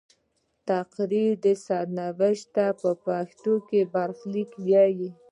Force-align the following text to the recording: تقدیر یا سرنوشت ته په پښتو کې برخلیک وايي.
تقدیر 0.69 1.35
یا 1.49 1.53
سرنوشت 1.65 2.45
ته 2.55 2.65
په 2.81 2.89
پښتو 3.03 3.53
کې 3.67 3.81
برخلیک 3.93 4.51
وايي. 4.67 5.09